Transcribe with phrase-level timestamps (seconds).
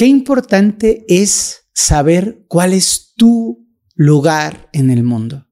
[0.00, 5.46] Qué importante es saber cuál es tu lugar en el mundo.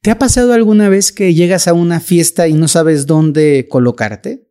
[0.00, 4.50] ¿Te ha pasado alguna vez que llegas a una fiesta y no sabes dónde colocarte?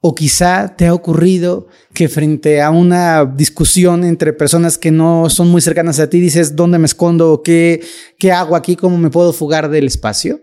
[0.00, 5.48] O quizá te ha ocurrido que frente a una discusión entre personas que no son
[5.48, 7.42] muy cercanas a ti dices, ¿dónde me escondo?
[7.44, 7.80] ¿Qué,
[8.18, 8.74] qué hago aquí?
[8.74, 10.40] ¿Cómo me puedo fugar del espacio?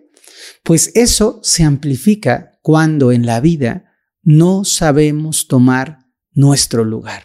[0.63, 3.91] Pues eso se amplifica cuando en la vida
[4.23, 7.23] no sabemos tomar nuestro lugar.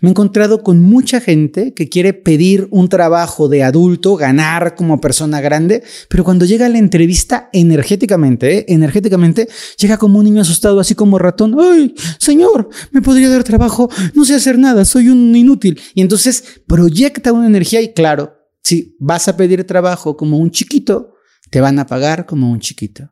[0.00, 5.00] Me he encontrado con mucha gente que quiere pedir un trabajo de adulto, ganar como
[5.00, 8.64] persona grande, pero cuando llega a la entrevista energéticamente, ¿eh?
[8.68, 11.56] energéticamente, llega como un niño asustado, así como ratón.
[11.60, 12.70] ¡Ay, señor!
[12.92, 13.90] ¿Me podría dar trabajo?
[14.14, 15.80] No sé hacer nada, soy un inútil.
[15.94, 21.14] Y entonces proyecta una energía y claro, si vas a pedir trabajo como un chiquito,
[21.50, 23.10] te van a pagar como un chiquito.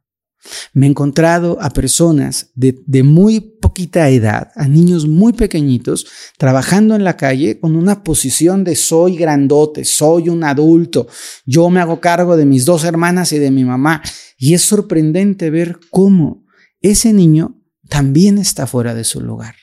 [0.73, 6.06] Me he encontrado a personas de, muy poquita edad, a niños muy pequeñitos,
[6.38, 11.06] trabajando en la calle con una posición de soy grandote, soy un adulto,
[11.45, 14.02] yo me hago cargo de mis dos hermanas y de mi mamá.
[14.38, 16.45] Y es sorprendente ver cómo
[16.80, 19.54] ese niño también está fuera de su lugar.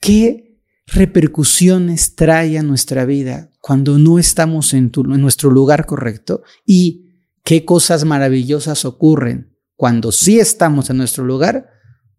[0.00, 6.42] ¿Qué repercusiones trae a nuestra vida cuando no estamos en, en nuestro lugar correcto?
[6.66, 7.12] Y
[7.44, 9.51] qué cosas maravillosas ocurren
[9.82, 11.68] cuando sí estamos en nuestro lugar,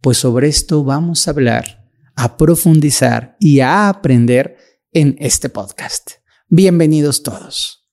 [0.02, 4.58] pues sobre esto vamos a hablar, a profundizar y a aprender
[4.92, 6.10] en este podcast.
[6.50, 7.90] Bienvenidos todos.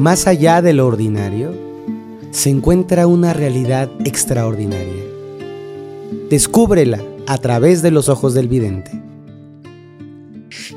[0.00, 1.54] Más allá de lo ordinario,
[2.32, 5.04] se encuentra una realidad extraordinaria.
[6.28, 9.00] Descúbrela a través de los ojos del vidente.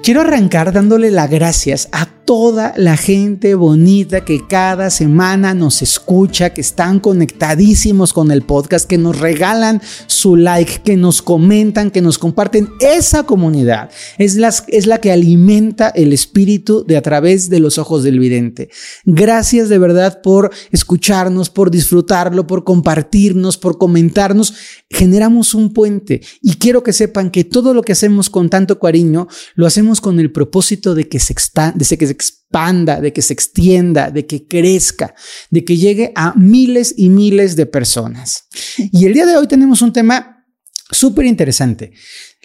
[0.03, 6.51] Quiero arrancar dándole las gracias a toda la gente bonita que cada semana nos escucha,
[6.51, 12.01] que están conectadísimos con el podcast, que nos regalan su like, que nos comentan, que
[12.01, 12.69] nos comparten.
[12.79, 17.77] Esa comunidad es la, es la que alimenta el espíritu de a través de los
[17.77, 18.69] ojos del vidente.
[19.05, 24.53] Gracias de verdad por escucharnos, por disfrutarlo, por compartirnos, por comentarnos.
[24.89, 29.27] Generamos un puente y quiero que sepan que todo lo que hacemos con tanto cariño
[29.55, 31.35] lo hacemos con el propósito de que se,
[31.75, 35.13] de que se expanda, de que se extienda, de que crezca,
[35.49, 38.45] de que llegue a miles y miles de personas.
[38.77, 40.45] Y el día de hoy tenemos un tema
[40.91, 41.91] súper interesante,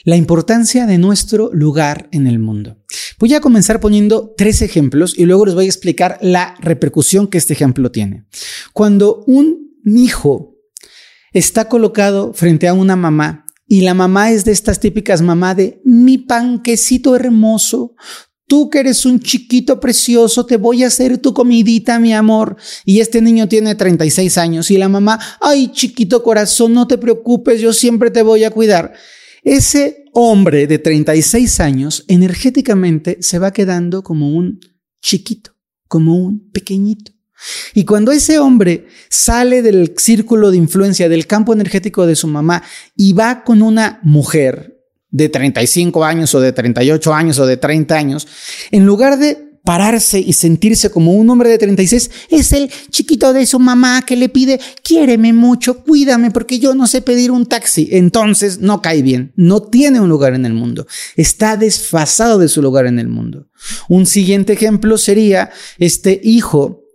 [0.05, 2.79] la importancia de nuestro lugar en el mundo.
[3.19, 7.39] Voy a comenzar poniendo tres ejemplos y luego les voy a explicar la repercusión que
[7.39, 8.27] este ejemplo tiene.
[8.73, 10.57] Cuando un hijo
[11.33, 15.83] está colocado frente a una mamá y la mamá es de estas típicas mamá de
[15.85, 17.95] mi panquecito hermoso,
[18.49, 22.57] Tú que eres un chiquito precioso, te voy a hacer tu comidita, mi amor.
[22.87, 27.61] Y este niño tiene 36 años y la mamá, ay, chiquito corazón, no te preocupes,
[27.61, 28.95] yo siempre te voy a cuidar.
[29.45, 34.61] Ese hombre de 36 años energéticamente se va quedando como un
[35.03, 35.55] chiquito,
[35.87, 37.13] como un pequeñito.
[37.75, 42.63] Y cuando ese hombre sale del círculo de influencia, del campo energético de su mamá
[42.97, 44.78] y va con una mujer,
[45.11, 48.29] de 35 años o de 38 años o de 30 años,
[48.71, 53.45] en lugar de pararse y sentirse como un hombre de 36, es el chiquito de
[53.45, 57.87] su mamá que le pide, quiéreme mucho, cuídame porque yo no sé pedir un taxi.
[57.93, 60.87] Entonces no cae bien, no tiene un lugar en el mundo,
[61.17, 63.49] está desfasado de su lugar en el mundo.
[63.91, 66.88] Un siguiente ejemplo sería este hijo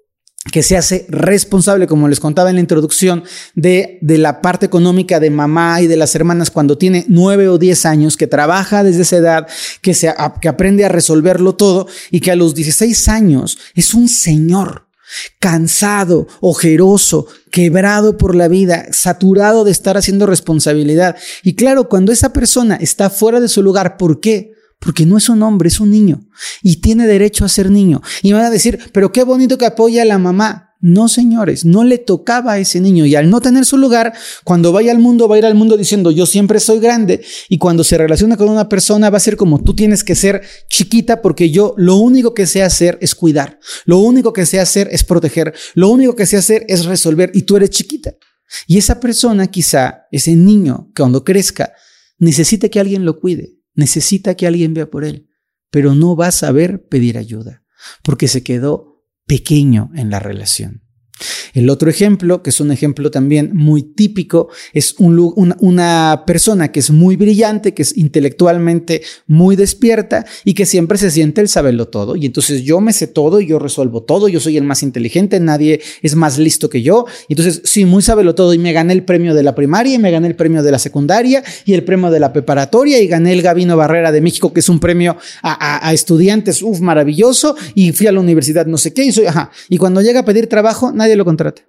[0.52, 3.24] que se hace responsable, como les contaba en la introducción,
[3.56, 7.58] de, de, la parte económica de mamá y de las hermanas cuando tiene nueve o
[7.58, 9.48] diez años, que trabaja desde esa edad,
[9.82, 14.10] que, se, que aprende a resolverlo todo y que a los 16 años es un
[14.10, 14.88] señor
[15.40, 21.16] cansado, ojeroso, quebrado por la vida, saturado de estar haciendo responsabilidad.
[21.44, 24.53] Y claro, cuando esa persona está fuera de su lugar, ¿por qué?
[24.84, 26.28] Porque no es un hombre, es un niño.
[26.62, 28.02] Y tiene derecho a ser niño.
[28.22, 30.76] Y van a decir, pero qué bonito que apoya a la mamá.
[30.82, 33.06] No, señores, no le tocaba a ese niño.
[33.06, 34.12] Y al no tener su lugar,
[34.44, 37.24] cuando vaya al mundo, va a ir al mundo diciendo, yo siempre soy grande.
[37.48, 40.42] Y cuando se relaciona con una persona, va a ser como, tú tienes que ser
[40.70, 43.60] chiquita porque yo lo único que sé hacer es cuidar.
[43.86, 45.54] Lo único que sé hacer es proteger.
[45.76, 47.32] Lo único que sé hacer es resolver.
[47.34, 48.16] Y tú eres chiquita.
[48.68, 51.72] Y esa persona, quizá, ese niño, cuando crezca,
[52.20, 55.30] necesite que alguien lo cuide necesita que alguien vea por él,
[55.70, 57.64] pero no va a saber pedir ayuda,
[58.04, 60.83] porque se quedó pequeño en la relación.
[61.54, 66.92] El otro ejemplo, que es un ejemplo también muy típico, es una persona que es
[66.92, 72.16] muy brillante, que es intelectualmente muy despierta y que siempre se siente el saberlo todo.
[72.16, 75.40] Y entonces yo me sé todo y yo resuelvo todo, yo soy el más inteligente,
[75.40, 77.06] nadie es más listo que yo.
[77.28, 80.00] Y entonces, sí, muy sabelo todo y me gané el premio de la primaria y
[80.00, 83.34] me gané el premio de la secundaria y el premio de la preparatoria y gané
[83.34, 87.56] el Gabino Barrera de México, que es un premio a, estudiantes, uff, maravilloso.
[87.76, 89.52] Y fui a la universidad, no sé qué, y soy, ajá.
[89.70, 91.64] Y cuando llega a pedir trabajo, nadie lo contrata.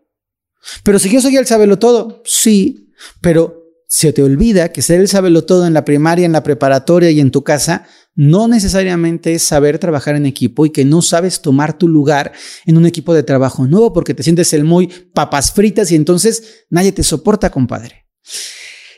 [0.83, 5.09] Pero si yo soy el sabelo todo, sí, pero se te olvida que ser el
[5.09, 7.87] sabelo todo en la primaria, en la preparatoria y en tu casa
[8.17, 12.33] no necesariamente es saber trabajar en equipo y que no sabes tomar tu lugar
[12.65, 16.65] en un equipo de trabajo nuevo porque te sientes el muy papas fritas y entonces
[16.71, 18.07] nadie te soporta, compadre.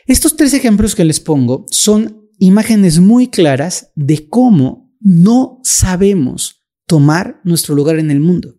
[0.05, 7.41] Estos tres ejemplos que les pongo son imágenes muy claras de cómo no sabemos tomar
[7.43, 8.55] nuestro lugar en el mundo.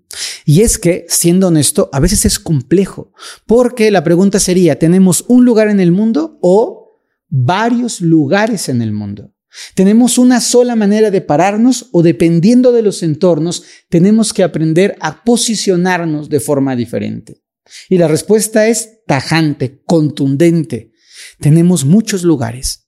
[0.49, 3.13] Y es que, siendo honesto, a veces es complejo,
[3.45, 8.91] porque la pregunta sería, ¿tenemos un lugar en el mundo o varios lugares en el
[8.91, 9.35] mundo?
[9.75, 15.23] ¿Tenemos una sola manera de pararnos o dependiendo de los entornos, tenemos que aprender a
[15.23, 17.43] posicionarnos de forma diferente?
[17.91, 20.93] Y la respuesta es tajante, contundente.
[21.41, 22.88] Tenemos muchos lugares.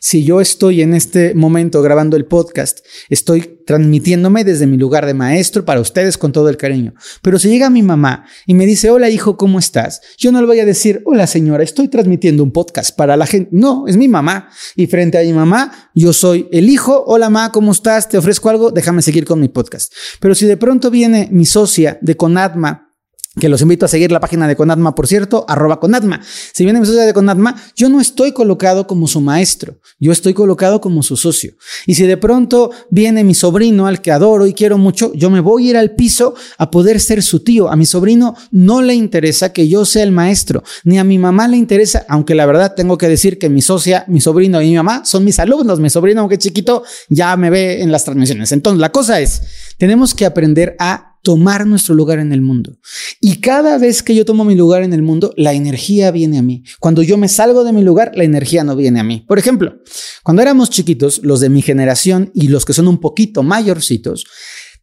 [0.00, 5.14] Si yo estoy en este momento grabando el podcast, estoy transmitiéndome desde mi lugar de
[5.14, 6.94] maestro para ustedes con todo el cariño.
[7.22, 10.00] Pero si llega mi mamá y me dice, hola hijo, ¿cómo estás?
[10.18, 13.50] Yo no le voy a decir, hola señora, estoy transmitiendo un podcast para la gente.
[13.52, 14.48] No, es mi mamá.
[14.74, 18.08] Y frente a mi mamá, yo soy el hijo, hola mamá, ¿cómo estás?
[18.08, 18.70] ¿Te ofrezco algo?
[18.70, 19.92] Déjame seguir con mi podcast.
[20.20, 22.89] Pero si de pronto viene mi socia de Conadma,
[23.38, 26.20] que los invito a seguir la página de Conatma, por cierto, arroba Conatma.
[26.52, 30.34] Si viene mi socio de Conatma, yo no estoy colocado como su maestro, yo estoy
[30.34, 31.54] colocado como su socio.
[31.86, 35.38] Y si de pronto viene mi sobrino al que adoro y quiero mucho, yo me
[35.38, 37.70] voy a ir al piso a poder ser su tío.
[37.70, 41.46] A mi sobrino no le interesa que yo sea el maestro, ni a mi mamá
[41.46, 44.76] le interesa, aunque la verdad tengo que decir que mi socia, mi sobrino y mi
[44.76, 45.78] mamá son mis alumnos.
[45.78, 48.50] Mi sobrino, aunque chiquito, ya me ve en las transmisiones.
[48.50, 49.42] Entonces, la cosa es,
[49.78, 52.78] tenemos que aprender a tomar nuestro lugar en el mundo.
[53.20, 56.42] Y cada vez que yo tomo mi lugar en el mundo, la energía viene a
[56.42, 56.64] mí.
[56.78, 59.24] Cuando yo me salgo de mi lugar, la energía no viene a mí.
[59.26, 59.76] Por ejemplo,
[60.22, 64.24] cuando éramos chiquitos, los de mi generación y los que son un poquito mayorcitos,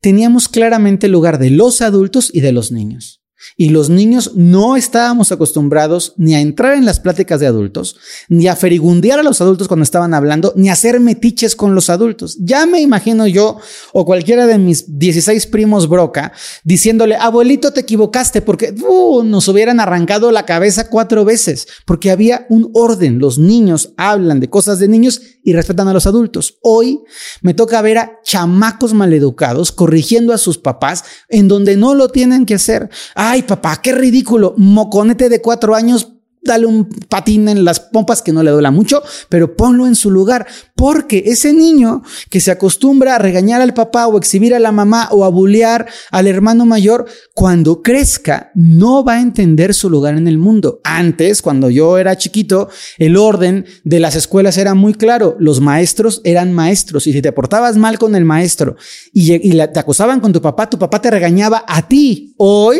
[0.01, 3.16] teníamos claramente el lugar de los adultos y de los niños.
[3.55, 7.97] Y los niños no estábamos acostumbrados ni a entrar en las pláticas de adultos,
[8.29, 11.89] ni a ferigundear a los adultos cuando estaban hablando, ni a hacer metiches con los
[11.89, 12.37] adultos.
[12.39, 13.57] Ya me imagino yo
[13.93, 19.79] o cualquiera de mis 16 primos broca diciéndole, abuelito, te equivocaste porque uh, nos hubieran
[19.79, 23.19] arrancado la cabeza cuatro veces, porque había un orden.
[23.19, 26.57] Los niños hablan de cosas de niños y respetan a los adultos.
[26.61, 26.99] Hoy
[27.39, 32.45] me toca ver a chamacos maleducados corrigiendo a sus papás en donde no lo tienen
[32.45, 32.89] que hacer.
[33.15, 34.55] Ay, papá, qué ridículo.
[34.57, 39.01] Moconete de cuatro años dale un patín en las pompas que no le duela mucho,
[39.29, 40.47] pero ponlo en su lugar,
[40.77, 45.09] porque ese niño que se acostumbra a regañar al papá o exhibir a la mamá
[45.11, 50.27] o a bullear al hermano mayor, cuando crezca no va a entender su lugar en
[50.27, 50.79] el mundo.
[50.83, 52.69] Antes, cuando yo era chiquito,
[52.99, 57.31] el orden de las escuelas era muy claro, los maestros eran maestros y si te
[57.31, 58.75] portabas mal con el maestro
[59.11, 62.35] y, te acosaban con tu papá, tu papá te regañaba a ti.
[62.37, 62.79] Hoy,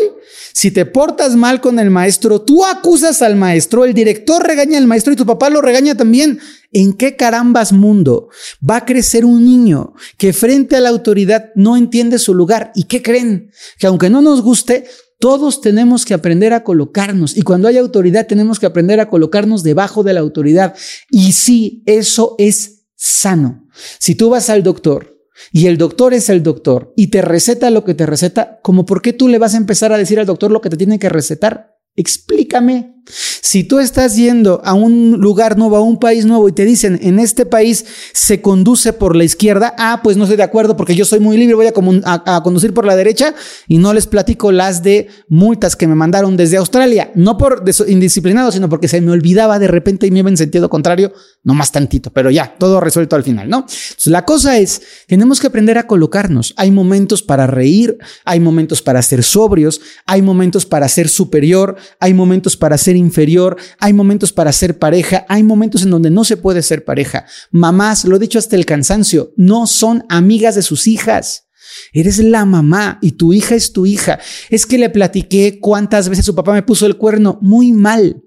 [0.52, 4.86] si te portas mal con el maestro, tú acusas al maestro el director regaña al
[4.86, 6.38] maestro y tu papá lo regaña también.
[6.72, 8.28] ¿En qué carambas mundo
[8.68, 12.72] va a crecer un niño que frente a la autoridad no entiende su lugar?
[12.74, 13.50] ¿Y qué creen?
[13.78, 14.84] Que aunque no nos guste,
[15.18, 19.62] todos tenemos que aprender a colocarnos y cuando hay autoridad tenemos que aprender a colocarnos
[19.62, 20.76] debajo de la autoridad.
[21.10, 23.66] Y sí, eso es sano.
[23.98, 25.16] Si tú vas al doctor
[25.52, 29.02] y el doctor es el doctor y te receta lo que te receta, ¿como por
[29.02, 31.08] qué tú le vas a empezar a decir al doctor lo que te tiene que
[31.08, 31.77] recetar?
[31.98, 32.94] Explícame.
[33.10, 36.98] Si tú estás yendo a un lugar nuevo, a un país nuevo y te dicen,
[37.02, 40.94] en este país se conduce por la izquierda, ah, pues no estoy de acuerdo porque
[40.94, 43.34] yo soy muy libre, voy a, conducir por la derecha
[43.66, 48.52] y no les platico las de multas que me mandaron desde Australia, no por indisciplinado,
[48.52, 51.12] sino porque se me olvidaba de repente y me iba en sentido contrario,
[51.42, 53.66] no más tantito, pero ya, todo resuelto al final, ¿no?
[54.04, 56.54] la cosa es, tenemos que aprender a colocarnos.
[56.56, 62.14] Hay momentos para reír, hay momentos para ser sobrios, hay momentos para ser superior, hay
[62.14, 66.36] momentos para ser inferior, hay momentos para ser pareja, hay momentos en donde no se
[66.36, 67.26] puede ser pareja.
[67.50, 71.48] Mamás, lo he dicho hasta el cansancio, no son amigas de sus hijas.
[71.92, 74.18] Eres la mamá y tu hija es tu hija.
[74.50, 78.22] Es que le platiqué cuántas veces su papá me puso el cuerno muy mal.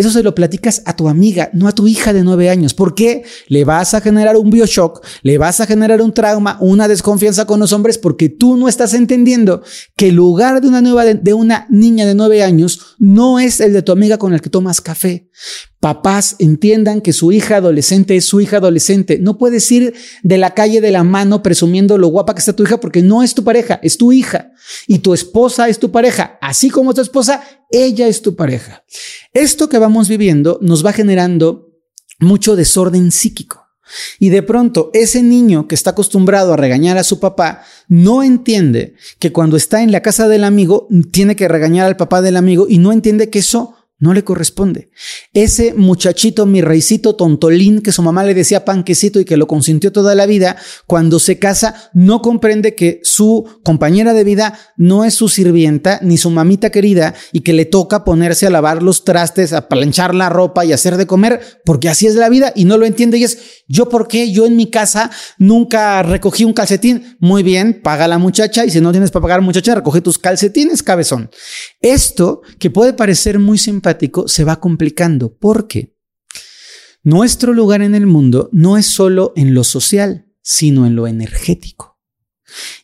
[0.00, 2.72] Eso se lo platicas a tu amiga, no a tu hija de nueve años.
[2.72, 3.22] ¿Por qué?
[3.48, 7.60] Le vas a generar un bioshock, le vas a generar un trauma, una desconfianza con
[7.60, 9.62] los hombres, porque tú no estás entendiendo
[9.96, 13.74] que el lugar de una, nueva, de una niña de nueve años no es el
[13.74, 15.28] de tu amiga con el que tomas café.
[15.80, 19.18] Papás entiendan que su hija adolescente es su hija adolescente.
[19.18, 22.64] No puedes ir de la calle de la mano presumiendo lo guapa que está tu
[22.64, 24.52] hija porque no es tu pareja, es tu hija.
[24.86, 26.38] Y tu esposa es tu pareja.
[26.42, 28.84] Así como tu esposa, ella es tu pareja.
[29.32, 31.70] Esto que vamos viviendo nos va generando
[32.18, 33.66] mucho desorden psíquico.
[34.18, 38.94] Y de pronto ese niño que está acostumbrado a regañar a su papá no entiende
[39.18, 42.66] que cuando está en la casa del amigo tiene que regañar al papá del amigo
[42.68, 44.90] y no entiende que eso no le corresponde.
[45.32, 49.92] Ese muchachito, mi reicito tontolín, que su mamá le decía panquecito y que lo consintió
[49.92, 55.14] toda la vida, cuando se casa, no comprende que su compañera de vida no es
[55.14, 59.52] su sirvienta ni su mamita querida y que le toca ponerse a lavar los trastes,
[59.52, 62.78] a planchar la ropa y hacer de comer, porque así es la vida y no
[62.78, 63.18] lo entiende.
[63.18, 64.32] Y es, ¿yo por qué?
[64.32, 67.16] Yo en mi casa nunca recogí un calcetín.
[67.20, 70.82] Muy bien, paga la muchacha y si no tienes para pagar muchacha, recoge tus calcetines,
[70.82, 71.30] cabezón.
[71.82, 73.89] Esto, que puede parecer muy simpático,
[74.26, 75.96] se va complicando porque
[77.02, 81.98] nuestro lugar en el mundo no es solo en lo social, sino en lo energético.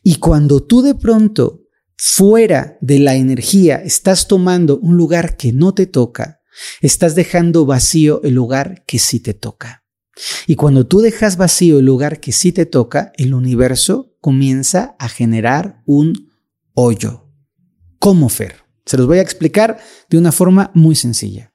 [0.03, 1.65] Y cuando tú de pronto
[1.97, 6.41] fuera de la energía estás tomando un lugar que no te toca,
[6.81, 9.85] estás dejando vacío el lugar que sí te toca.
[10.47, 15.09] Y cuando tú dejas vacío el lugar que sí te toca, el universo comienza a
[15.09, 16.33] generar un
[16.75, 17.29] hoyo.
[17.99, 18.66] ¿Cómo, Fer?
[18.87, 19.79] Se los voy a explicar
[20.09, 21.53] de una forma muy sencilla.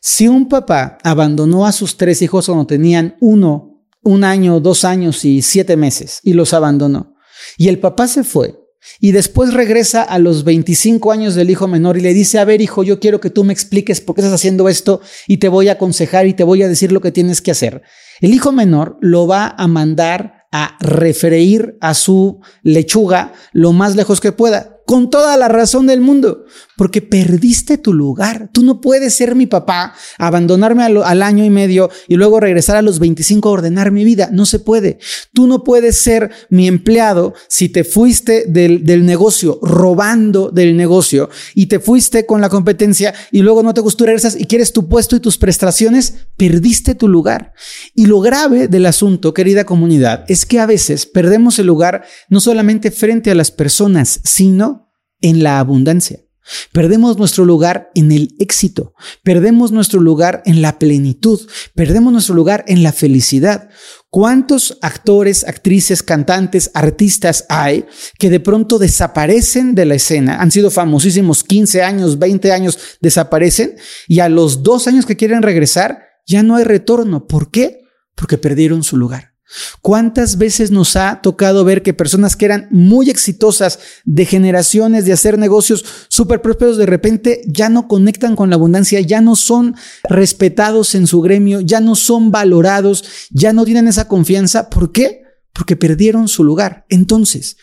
[0.00, 5.24] Si un papá abandonó a sus tres hijos cuando tenían uno, un año, dos años
[5.24, 7.14] y siete meses y los abandonó,
[7.58, 8.58] y el papá se fue,
[9.00, 12.60] y después regresa a los 25 años del hijo menor y le dice, a ver
[12.60, 15.68] hijo, yo quiero que tú me expliques por qué estás haciendo esto y te voy
[15.68, 17.82] a aconsejar y te voy a decir lo que tienes que hacer.
[18.20, 24.20] El hijo menor lo va a mandar a refreír a su lechuga lo más lejos
[24.20, 26.46] que pueda con toda la razón del mundo,
[26.76, 28.50] porque perdiste tu lugar.
[28.52, 32.82] Tú no puedes ser mi papá, abandonarme al, año y medio y luego regresar a
[32.82, 34.28] los 25 a ordenar mi vida.
[34.32, 34.98] No se puede.
[35.32, 41.66] Tú no puedes ser mi empleado si te fuiste del, negocio, robando del negocio y
[41.66, 45.16] te fuiste con la competencia y luego no te gustó regresas y quieres tu puesto
[45.16, 47.52] y tus prestaciones, perdiste tu lugar.
[47.94, 52.40] Y lo grave del asunto, querida comunidad, es que a veces perdemos el lugar no
[52.40, 56.25] solamente frente a las personas, sino en la abundancia.
[56.72, 61.40] Perdemos nuestro lugar en el éxito, perdemos nuestro lugar en la plenitud,
[61.74, 63.68] perdemos nuestro lugar en la felicidad.
[64.10, 67.86] ¿Cuántos actores, actrices, cantantes, artistas hay
[68.18, 70.40] que de pronto desaparecen de la escena?
[70.40, 73.76] Han sido famosísimos 15 años, 20 años, desaparecen
[74.08, 77.26] y a los dos años que quieren regresar ya no hay retorno.
[77.26, 77.84] ¿Por qué?
[78.14, 79.35] Porque perdieron su lugar.
[79.80, 85.12] ¿Cuántas veces nos ha tocado ver que personas que eran muy exitosas de generaciones de
[85.12, 89.76] hacer negocios súper prósperos de repente ya no conectan con la abundancia, ya no son
[90.08, 94.68] respetados en su gremio, ya no son valorados, ya no tienen esa confianza?
[94.68, 95.22] ¿Por qué?
[95.52, 96.84] Porque perdieron su lugar.
[96.88, 97.56] Entonces,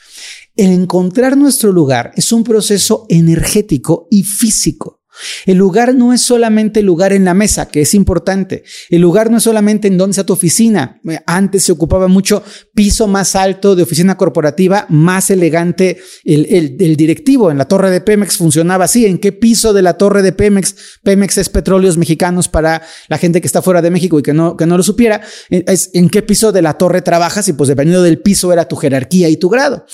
[0.55, 5.02] el encontrar nuestro lugar es un proceso energético y físico.
[5.45, 8.63] El lugar no es solamente el lugar en la mesa, que es importante.
[8.89, 11.01] El lugar no es solamente en donde está tu oficina.
[11.25, 12.43] Antes se ocupaba mucho
[12.73, 17.51] piso más alto de oficina corporativa, más elegante el, directivo.
[17.51, 19.05] En la torre de Pemex funcionaba así.
[19.05, 20.75] ¿En qué piso de la torre de Pemex?
[21.03, 24.57] Pemex es petróleos mexicanos para la gente que está fuera de México y que no,
[24.57, 25.21] que no lo supiera.
[25.49, 28.75] Es en qué piso de la torre trabajas y pues dependiendo del piso era tu
[28.75, 29.85] jerarquía y tu grado.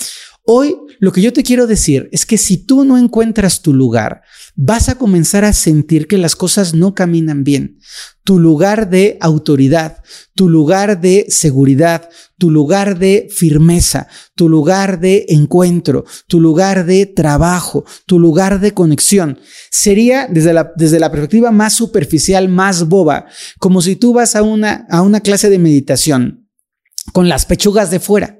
[0.46, 4.22] Hoy lo que yo te quiero decir es que si tú no encuentras tu lugar,
[4.62, 7.78] vas a comenzar a sentir que las cosas no caminan bien.
[8.24, 15.24] Tu lugar de autoridad, tu lugar de seguridad, tu lugar de firmeza, tu lugar de
[15.30, 19.38] encuentro, tu lugar de trabajo, tu lugar de conexión.
[19.70, 23.24] Sería desde la, desde la perspectiva más superficial, más boba,
[23.60, 26.50] como si tú vas a una, a una clase de meditación
[27.14, 28.39] con las pechugas de fuera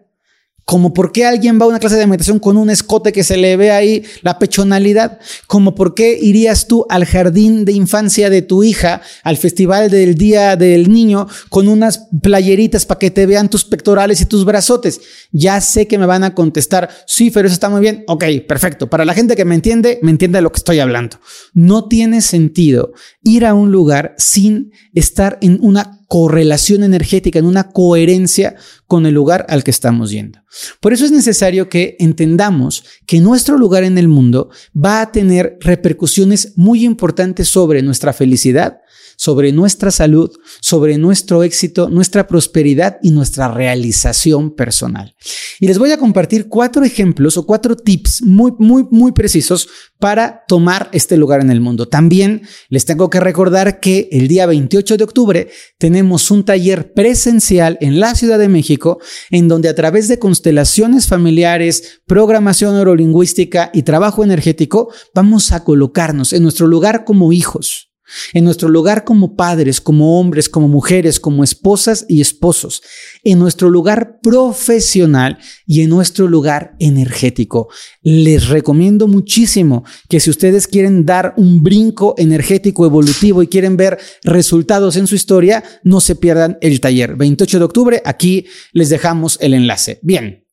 [0.65, 3.37] como por qué alguien va a una clase de meditación con un escote que se
[3.37, 8.43] le ve ahí la pechonalidad, como por qué irías tú al jardín de infancia de
[8.43, 13.49] tu hija, al festival del Día del Niño, con unas playeritas para que te vean
[13.49, 15.01] tus pectorales y tus brazotes.
[15.33, 18.05] Ya sé que me van a contestar, sí, pero eso está muy bien.
[18.07, 18.89] Ok, perfecto.
[18.89, 21.19] Para la gente que me entiende, me entiende de lo que estoy hablando.
[21.53, 27.71] No tiene sentido ir a un lugar sin estar en una correlación energética, en una
[27.71, 28.57] coherencia
[28.89, 30.41] con el lugar al que estamos yendo.
[30.81, 35.57] Por eso es necesario que entendamos que nuestro lugar en el mundo va a tener
[35.61, 38.79] repercusiones muy importantes sobre nuestra felicidad,
[39.21, 40.31] sobre nuestra salud,
[40.63, 45.15] sobre nuestro éxito, nuestra prosperidad y nuestra realización personal.
[45.61, 50.45] Y les voy a compartir cuatro ejemplos o cuatro tips muy, muy, muy precisos para
[50.49, 51.87] tomar este lugar en el mundo.
[51.87, 57.77] También les tengo que recordar que el día 28 de octubre tenemos un taller presencial
[57.83, 59.01] en la Ciudad de México
[59.31, 66.33] en donde a través de constelaciones familiares, programación neurolingüística y trabajo energético vamos a colocarnos
[66.33, 67.90] en nuestro lugar como hijos
[68.33, 72.83] en nuestro lugar como padres, como hombres, como mujeres, como esposas y esposos,
[73.25, 77.69] en nuestro lugar profesional y en nuestro lugar energético.
[78.03, 83.99] Les recomiendo muchísimo que si ustedes quieren dar un brinco energético evolutivo y quieren ver
[84.23, 87.17] resultados en su historia, no se pierdan el taller.
[87.17, 89.99] 28 de octubre, aquí les dejamos el enlace.
[90.03, 90.45] Bien.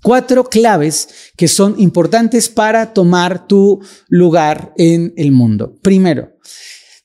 [0.00, 5.74] Cuatro claves que son importantes para tomar tu lugar en el mundo.
[5.82, 6.36] Primero,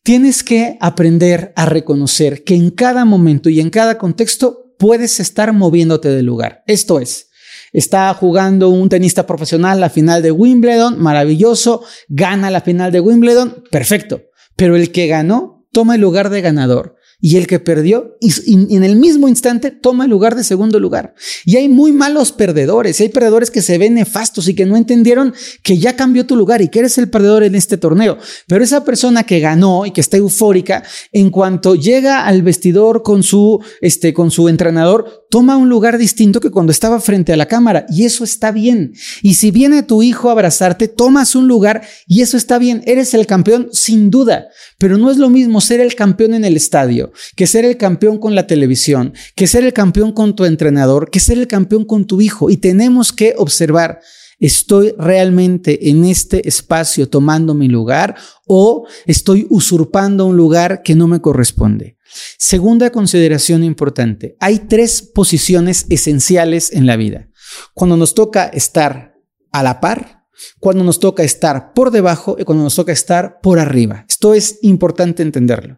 [0.04, 5.54] Tienes que aprender a reconocer que en cada momento y en cada contexto puedes estar
[5.54, 6.62] moviéndote del lugar.
[6.68, 7.30] Esto es,
[7.72, 13.64] está jugando un tenista profesional la final de Wimbledon, maravilloso, gana la final de Wimbledon,
[13.72, 14.24] perfecto.
[14.58, 18.98] Pero el que ganó toma el lugar de ganador y el que perdió en el
[18.98, 21.16] mismo instante toma el lugar de segundo lugar.
[21.46, 25.34] Y hay muy malos perdedores, hay perdedores que se ven nefastos y que no entendieron
[25.64, 28.18] que ya cambió tu lugar y que eres el perdedor en este torneo.
[28.46, 33.24] Pero esa persona que ganó y que está eufórica, en cuanto llega al vestidor con
[33.24, 37.48] su, este, con su entrenador, toma un lugar distinto que cuando estaba frente a la
[37.48, 38.94] cámara y eso está bien.
[39.24, 42.84] Y si viene tu hijo a abrazarte, tomas un lugar y eso está bien.
[42.86, 46.56] Eres el campeón sin duda, pero no es lo mismo ser el campeón en el
[46.56, 51.10] estadio que ser el campeón con la televisión, que ser el campeón con tu entrenador,
[51.10, 52.52] que ser el campeón con tu hijo.
[52.52, 54.02] Y tenemos que observar,
[54.40, 58.14] ¿estoy realmente en este espacio tomando mi lugar
[58.46, 61.98] o estoy usurpando un lugar que no me corresponde?
[62.38, 67.30] Segunda consideración importante, hay tres posiciones esenciales en la vida.
[67.74, 69.16] Cuando nos toca estar
[69.52, 70.24] a la par,
[70.60, 74.06] cuando nos toca estar por debajo y cuando nos toca estar por arriba.
[74.10, 75.78] Esto es importante entenderlo.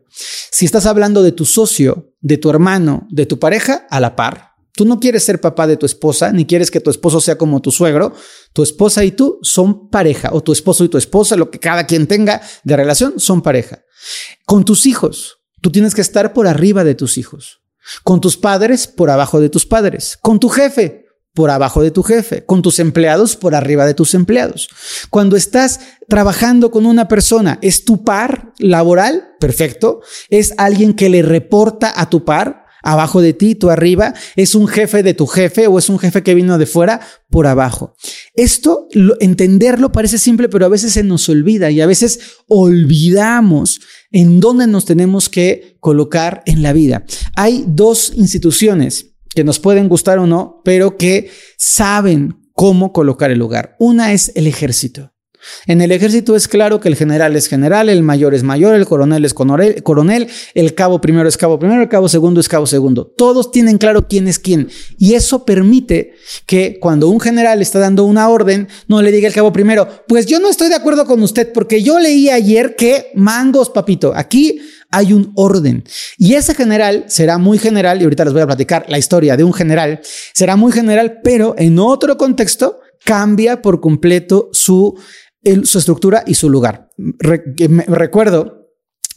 [0.51, 4.56] Si estás hablando de tu socio, de tu hermano, de tu pareja, a la par.
[4.74, 7.62] Tú no quieres ser papá de tu esposa, ni quieres que tu esposo sea como
[7.62, 8.13] tu suegro.
[8.54, 11.86] Tu esposa y tú son pareja, o tu esposo y tu esposa, lo que cada
[11.86, 13.84] quien tenga de relación, son pareja.
[14.46, 15.35] Con tus hijos,
[15.65, 17.60] tú tienes que estar por arriba de tus hijos.
[18.03, 20.15] Con tus padres, por abajo de tus padres.
[20.22, 24.13] Con tu jefe, por abajo de tu jefe, con tus empleados por arriba de tus
[24.13, 24.69] empleados.
[25.10, 29.30] Cuando estás trabajando con una persona, ¿es tu par laboral?
[29.39, 30.01] Perfecto.
[30.30, 32.64] ¿Es alguien que le reporta a tu par?
[32.86, 36.21] Abajo de ti, tú arriba, es un jefe de tu jefe o es un jefe
[36.21, 37.95] que vino de fuera por abajo.
[38.36, 38.88] Esto,
[39.19, 44.67] entenderlo parece simple, pero a veces se nos olvida y a veces olvidamos en dónde
[44.67, 47.06] nos tenemos que colocar en la vida.
[47.36, 53.39] Hay dos instituciones que nos pueden gustar o no, pero que saben cómo colocar el
[53.39, 53.76] lugar.
[53.80, 55.14] Una es el ejército.
[55.67, 58.86] En el ejército es claro que el general es general, el mayor es mayor, el
[58.86, 63.05] coronel es coronel, el cabo primero es cabo primero, el cabo segundo es cabo segundo.
[63.17, 64.69] Todos tienen claro quién es quién.
[64.97, 66.13] Y eso permite
[66.45, 70.25] que cuando un general está dando una orden, no le diga el cabo primero, pues
[70.25, 74.60] yo no estoy de acuerdo con usted porque yo leí ayer que mangos, papito, aquí
[74.91, 75.84] hay un orden.
[76.17, 79.43] Y ese general será muy general, y ahorita les voy a platicar la historia de
[79.43, 79.99] un general,
[80.34, 84.97] será muy general, pero en otro contexto cambia por completo su,
[85.63, 86.89] su estructura y su lugar.
[87.19, 88.65] recuerdo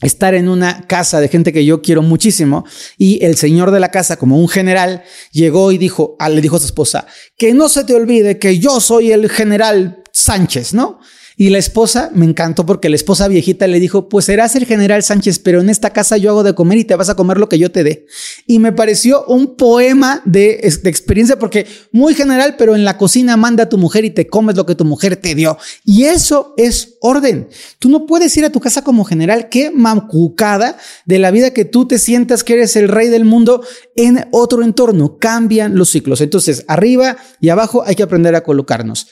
[0.03, 2.65] estar en una casa de gente que yo quiero muchísimo
[2.97, 6.57] y el señor de la casa como un general llegó y dijo, ah, le dijo
[6.57, 11.01] a su esposa, que no se te olvide que yo soy el general Sánchez, ¿no?
[11.41, 15.05] Y la esposa me encantó porque la esposa viejita le dijo, pues serás el general
[15.05, 17.49] Sánchez, pero en esta casa yo hago de comer y te vas a comer lo
[17.49, 18.07] que yo te dé.
[18.49, 23.63] Y me pareció un poema de, experiencia porque muy general, pero en la cocina manda
[23.63, 25.57] a tu mujer y te comes lo que tu mujer te dio.
[25.85, 27.49] Y eso es orden.
[27.79, 31.65] Tú no puedes ir a tu casa como general, qué macucada de la vida que
[31.65, 33.63] tú te sientas que eres el rey del mundo
[33.95, 35.19] en otro entorno.
[35.19, 36.21] Cambian los ciclos.
[36.21, 39.07] Entonces, arriba y abajo hay que aprender a colocarnos.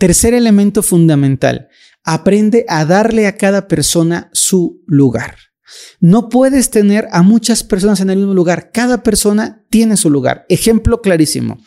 [0.00, 1.68] Tercer elemento fundamental,
[2.04, 5.36] aprende a darle a cada persona su lugar.
[6.00, 8.70] No puedes tener a muchas personas en el mismo lugar.
[8.72, 10.44] Cada persona tiene su lugar.
[10.48, 11.62] Ejemplo clarísimo.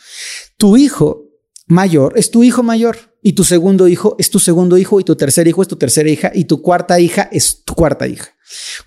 [0.58, 1.23] Tu hijo
[1.68, 5.16] mayor es tu hijo mayor y tu segundo hijo es tu segundo hijo y tu
[5.16, 8.30] tercer hijo es tu tercera hija y tu cuarta hija es tu cuarta hija.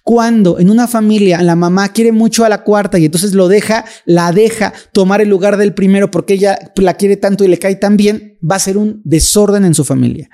[0.03, 3.85] Cuando en una familia la mamá quiere mucho a la cuarta y entonces lo deja,
[4.05, 7.77] la deja tomar el lugar del primero porque ella la quiere tanto y le cae
[7.77, 10.29] tan bien, va a ser un desorden en su familia.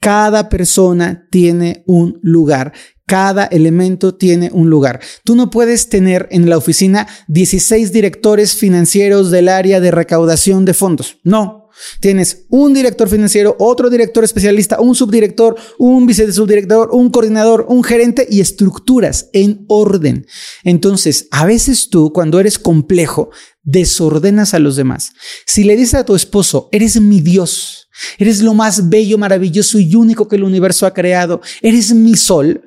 [0.00, 2.72] Cada persona tiene un lugar.
[3.06, 5.00] Cada elemento tiene un lugar.
[5.24, 10.74] Tú no puedes tener en la oficina 16 directores financieros del área de recaudación de
[10.74, 11.18] fondos.
[11.24, 11.67] No,
[12.00, 18.26] Tienes un director financiero, otro director especialista, un subdirector, un vicesubdirector, un coordinador, un gerente
[18.28, 20.26] y estructuras en orden.
[20.64, 23.30] Entonces, a veces tú, cuando eres complejo,
[23.62, 25.12] desordenas a los demás.
[25.46, 27.88] Si le dices a tu esposo, eres mi Dios,
[28.18, 32.62] eres lo más bello, maravilloso y único que el universo ha creado, eres mi sol,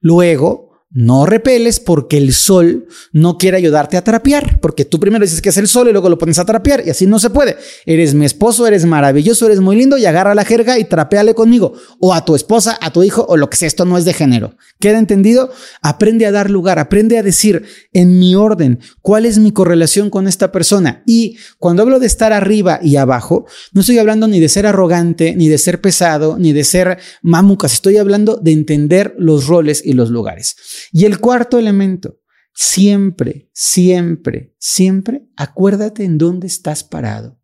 [0.00, 5.40] luego no repeles porque el sol no quiere ayudarte a trapear, porque tú primero dices
[5.40, 7.56] que es el sol y luego lo pones a trapear y así no se puede.
[7.86, 11.74] Eres mi esposo, eres maravilloso, eres muy lindo y agarra la jerga y trapeale conmigo.
[12.00, 13.68] O a tu esposa, a tu hijo o lo que sea.
[13.68, 14.56] Esto no es de género.
[14.80, 15.52] ¿Queda entendido?
[15.80, 20.26] Aprende a dar lugar, aprende a decir en mi orden cuál es mi correlación con
[20.26, 21.04] esta persona.
[21.06, 25.36] Y cuando hablo de estar arriba y abajo, no estoy hablando ni de ser arrogante,
[25.36, 27.74] ni de ser pesado, ni de ser mamucas.
[27.74, 30.56] Estoy hablando de entender los roles y los lugares.
[30.92, 32.20] Y el cuarto elemento,
[32.54, 37.40] siempre, siempre, siempre, acuérdate en dónde estás parado.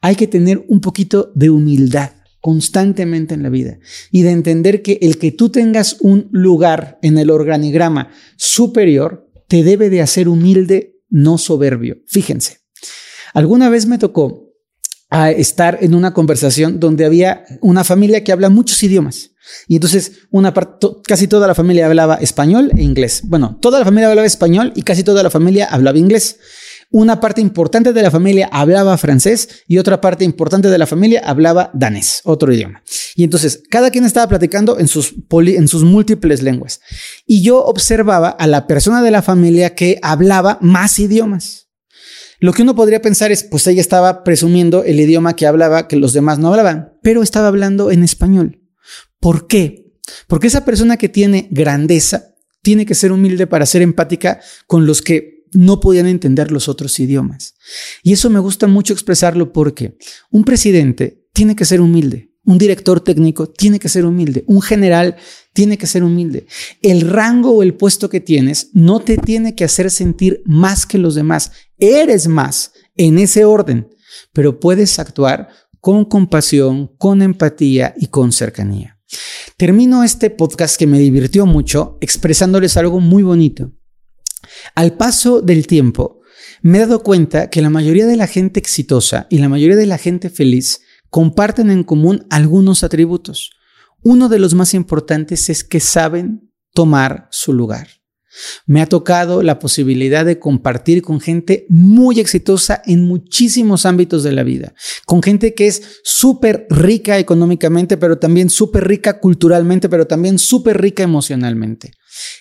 [0.00, 3.78] Hay que tener un poquito de humildad constantemente en la vida
[4.10, 9.62] y de entender que el que tú tengas un lugar en el organigrama superior te
[9.62, 11.98] debe de hacer humilde, no soberbio.
[12.08, 12.58] Fíjense,
[13.32, 14.50] alguna vez me tocó
[15.08, 19.31] a estar en una conversación donde había una familia que habla muchos idiomas.
[19.68, 23.22] Y entonces una parte, casi toda la familia hablaba español e inglés.
[23.24, 26.38] Bueno, toda la familia hablaba español y casi toda la familia hablaba inglés.
[26.90, 31.22] Una parte importante de la familia hablaba francés y otra parte importante de la familia
[31.24, 32.82] hablaba danés, otro idioma.
[33.16, 36.80] Y entonces cada quien estaba platicando en sus, en sus múltiples lenguas.
[37.26, 41.68] Y yo observaba a la persona de la familia que hablaba más idiomas.
[42.40, 45.96] Lo que uno podría pensar es, pues ella estaba presumiendo el idioma que hablaba que
[45.96, 48.61] los demás no hablaban, pero estaba hablando en español.
[49.20, 49.92] ¿Por qué?
[50.26, 55.02] Porque esa persona que tiene grandeza tiene que ser humilde para ser empática con los
[55.02, 57.54] que no podían entender los otros idiomas.
[58.02, 59.96] Y eso me gusta mucho expresarlo porque
[60.30, 65.16] un presidente tiene que ser humilde, un director técnico tiene que ser humilde, un general
[65.52, 66.46] tiene que ser humilde.
[66.80, 70.98] El rango o el puesto que tienes no te tiene que hacer sentir más que
[70.98, 71.52] los demás.
[71.78, 73.88] Eres más en ese orden,
[74.32, 75.48] pero puedes actuar
[75.82, 79.00] con compasión, con empatía y con cercanía.
[79.56, 83.72] Termino este podcast que me divirtió mucho expresándoles algo muy bonito.
[84.76, 86.20] Al paso del tiempo,
[86.62, 89.86] me he dado cuenta que la mayoría de la gente exitosa y la mayoría de
[89.86, 93.50] la gente feliz comparten en común algunos atributos.
[94.04, 97.88] Uno de los más importantes es que saben tomar su lugar.
[98.66, 104.32] Me ha tocado la posibilidad de compartir con gente muy exitosa en muchísimos ámbitos de
[104.32, 104.74] la vida,
[105.06, 110.80] con gente que es súper rica económicamente, pero también súper rica culturalmente, pero también súper
[110.80, 111.92] rica emocionalmente.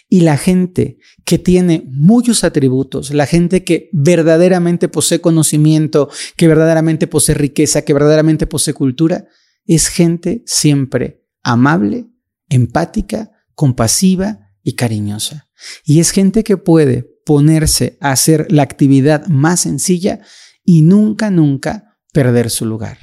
[0.09, 7.07] Y la gente que tiene muchos atributos, la gente que verdaderamente posee conocimiento, que verdaderamente
[7.07, 9.27] posee riqueza, que verdaderamente posee cultura,
[9.65, 12.07] es gente siempre amable,
[12.49, 15.49] empática, compasiva y cariñosa.
[15.83, 20.21] Y es gente que puede ponerse a hacer la actividad más sencilla
[20.63, 22.97] y nunca, nunca perder su lugar.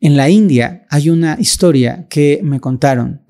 [0.00, 3.24] En la India hay una historia que me contaron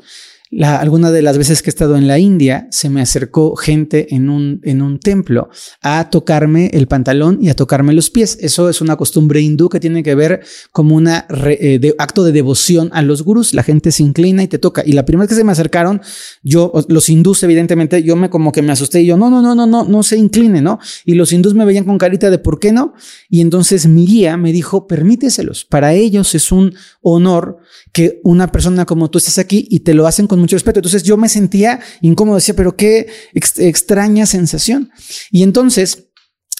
[0.62, 4.30] alguna de las veces que he estado en la India, se me acercó gente en
[4.30, 5.50] un, en un templo
[5.82, 8.38] a tocarme el pantalón y a tocarme los pies.
[8.40, 10.40] Eso es una costumbre hindú que tiene que ver
[10.72, 13.52] como un eh, acto de devoción a los gurús.
[13.54, 14.82] La gente se inclina y te toca.
[14.84, 16.00] Y la primera vez que se me acercaron,
[16.42, 19.54] yo, los hindús, evidentemente, yo me como que me asusté y yo, no, no, no,
[19.54, 20.78] no, no, no se incline, ¿no?
[21.04, 22.94] Y los hindús me veían con carita de por qué no.
[23.28, 25.64] Y entonces mi guía me dijo, permíteselos.
[25.64, 27.58] Para ellos es un honor
[27.98, 30.78] que una persona como tú estés aquí y te lo hacen con mucho respeto.
[30.78, 34.92] Entonces yo me sentía incómodo, decía, pero qué extraña sensación.
[35.32, 36.04] Y entonces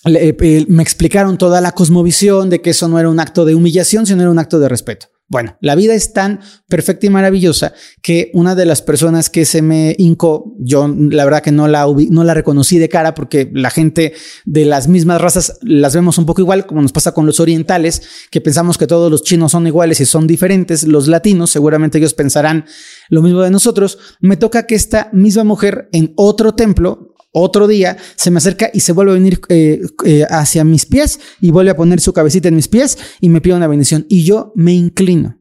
[0.05, 4.05] eh, me explicaron toda la cosmovisión de que eso no era un acto de humillación,
[4.05, 5.07] sino era un acto de respeto.
[5.31, 9.61] Bueno, la vida es tan perfecta y maravillosa que una de las personas que se
[9.61, 13.69] me hincó, yo la verdad que no la, no la reconocí de cara porque la
[13.69, 14.14] gente
[14.47, 18.01] de las mismas razas las vemos un poco igual, como nos pasa con los orientales,
[18.31, 22.14] que pensamos que todos los chinos son iguales y son diferentes, los latinos seguramente ellos
[22.14, 22.64] pensarán
[23.11, 23.99] lo mismo de nosotros.
[24.21, 28.81] Me toca que esta misma mujer en otro templo Otro día se me acerca y
[28.81, 32.48] se vuelve a venir eh, eh, hacia mis pies y vuelve a poner su cabecita
[32.48, 34.07] en mis pies y me pide una bendición.
[34.09, 35.38] Y yo me inclino.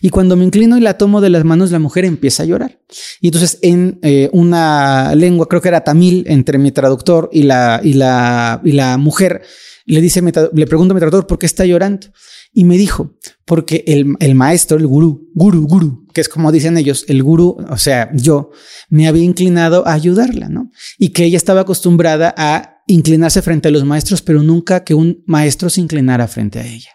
[0.00, 2.80] Y cuando me inclino y la tomo de las manos, la mujer empieza a llorar.
[3.20, 7.80] Y entonces en eh, una lengua, creo que era tamil, entre mi traductor y la,
[7.82, 9.42] y la, y la mujer,
[9.86, 12.08] le, dice, le pregunto a mi traductor por qué está llorando.
[12.56, 16.78] Y me dijo, porque el, el, maestro, el gurú, gurú, gurú, que es como dicen
[16.78, 18.52] ellos, el gurú, o sea, yo,
[18.88, 20.70] me había inclinado a ayudarla, ¿no?
[20.96, 25.24] Y que ella estaba acostumbrada a inclinarse frente a los maestros, pero nunca que un
[25.26, 26.90] maestro se inclinara frente a ella.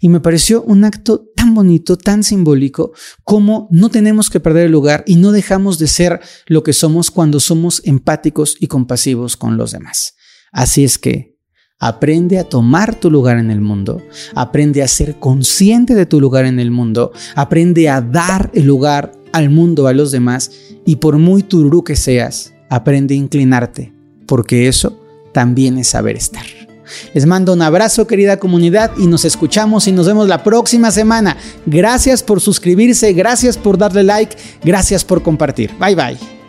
[0.00, 4.72] Y me pareció un acto tan bonito, tan simbólico, como no tenemos que perder el
[4.72, 9.58] lugar y no dejamos de ser lo que somos cuando somos empáticos y compasivos con
[9.58, 10.14] los demás.
[10.52, 11.36] Así es que
[11.78, 14.02] aprende a tomar tu lugar en el mundo,
[14.34, 19.12] aprende a ser consciente de tu lugar en el mundo, aprende a dar el lugar
[19.34, 20.50] al mundo, a los demás,
[20.86, 23.92] y por muy tururú que seas, aprende a inclinarte,
[24.26, 24.98] porque eso
[25.34, 26.63] también es saber estar.
[27.12, 31.36] Les mando un abrazo querida comunidad y nos escuchamos y nos vemos la próxima semana.
[31.66, 35.70] Gracias por suscribirse, gracias por darle like, gracias por compartir.
[35.78, 36.43] Bye bye.